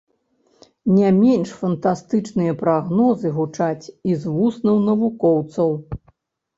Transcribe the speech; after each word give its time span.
Не 0.95 1.11
менш 1.17 1.51
фантастычныя 1.59 2.57
прагнозы 2.63 3.35
гучаць 3.39 3.85
і 3.87 4.11
з 4.25 4.37
вуснаў 4.37 4.85
навукоўцаў. 4.91 5.71